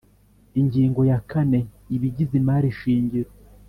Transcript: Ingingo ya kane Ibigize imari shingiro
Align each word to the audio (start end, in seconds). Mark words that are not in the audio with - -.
Ingingo 0.59 1.01
ya 1.09 1.19
kane 1.31 1.59
Ibigize 1.95 2.33
imari 2.41 2.69
shingiro 2.79 3.29